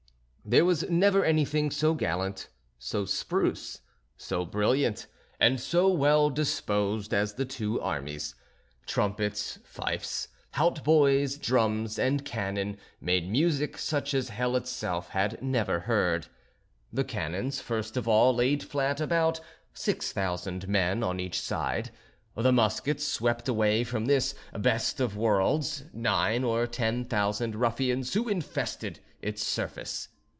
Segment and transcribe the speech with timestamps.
[0.43, 3.79] There was never anything so gallant, so spruce,
[4.17, 5.05] so brilliant,
[5.39, 8.35] and so well disposed as the two armies.
[8.85, 16.27] Trumpets, fifes, hautboys, drums, and cannon made music such as Hell itself had never heard.
[16.91, 19.39] The cannons first of all laid flat about
[19.73, 21.91] six thousand men on each side;
[22.35, 28.27] the muskets swept away from this best of worlds nine or ten thousand ruffians who
[28.27, 30.09] infested its surface.